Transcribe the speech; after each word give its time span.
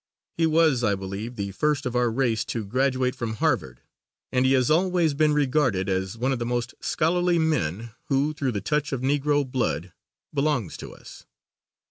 He 0.35 0.47
was, 0.47 0.83
I 0.83 0.95
believe, 0.95 1.35
the 1.35 1.51
first 1.51 1.85
of 1.85 1.95
our 1.95 2.09
race 2.09 2.43
to 2.45 2.65
graduate 2.65 3.13
from 3.15 3.35
Harvard 3.35 3.81
and 4.31 4.47
he 4.47 4.53
has 4.53 4.71
always 4.71 5.13
been 5.13 5.31
regarded 5.31 5.87
as 5.89 6.17
one 6.17 6.31
of 6.33 6.39
the 6.39 6.43
most 6.47 6.73
scholarly 6.81 7.37
men 7.37 7.91
who, 8.05 8.33
through 8.33 8.53
the 8.53 8.61
touch 8.61 8.91
of 8.93 9.01
Negro 9.01 9.45
blood, 9.45 9.93
belongs 10.33 10.75
to 10.77 10.91
us. 10.95 11.27